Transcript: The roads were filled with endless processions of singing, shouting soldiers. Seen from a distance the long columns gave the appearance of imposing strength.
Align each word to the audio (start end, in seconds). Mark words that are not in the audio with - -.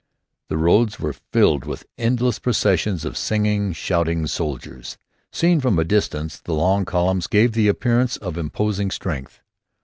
The 0.47 0.57
roads 0.57 0.99
were 0.99 1.13
filled 1.13 1.65
with 1.65 1.85
endless 1.95 2.39
processions 2.39 3.05
of 3.05 3.15
singing, 3.15 3.71
shouting 3.71 4.25
soldiers. 4.25 4.97
Seen 5.31 5.59
from 5.59 5.77
a 5.77 5.83
distance 5.83 6.39
the 6.39 6.55
long 6.55 6.85
columns 6.85 7.27
gave 7.27 7.51
the 7.51 7.67
appearance 7.67 8.17
of 8.17 8.35
imposing 8.35 8.89
strength. 8.89 9.41